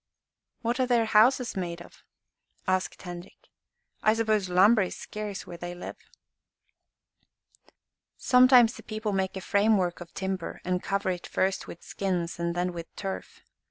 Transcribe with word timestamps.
"What 0.63 0.79
are 0.79 0.87
their 0.87 1.05
houses 1.05 1.55
made 1.55 1.79
of?" 1.79 2.03
asked 2.67 3.03
Henrik. 3.03 3.49
"I 4.01 4.15
suppose 4.15 4.49
lumber 4.49 4.81
is 4.81 4.95
scarce 4.95 5.45
where 5.45 5.57
they 5.59 5.75
live." 5.75 5.97
"Sometimes 8.17 8.73
the 8.73 8.81
people 8.81 9.11
make 9.13 9.37
a 9.37 9.41
frame 9.41 9.77
work 9.77 10.01
of 10.01 10.11
timber 10.15 10.59
and 10.65 10.81
cover 10.81 11.11
it 11.11 11.27
first 11.27 11.67
with 11.67 11.83
skins 11.83 12.39
and 12.39 12.55
then 12.55 12.73
with 12.73 12.87
turf. 12.95 13.41